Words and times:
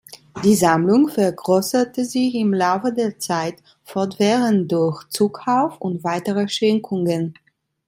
Die 0.43 0.55
Sammlung 0.55 1.09
vergrößerte 1.09 2.05
sich 2.05 2.33
im 2.33 2.55
Laufe 2.55 2.91
der 2.91 3.19
Zeit 3.19 3.61
fortwährend 3.83 4.71
durch 4.71 5.07
Zukauf 5.09 5.79
und 5.79 6.03
weitere 6.03 6.47
Schenkungen. 6.49 7.37